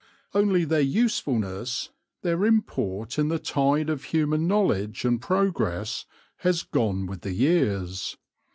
[0.33, 1.91] Only their usefulness,
[2.23, 7.33] their import in the tide of human know ledge and progress, has gone with the
[7.33, 8.17] years.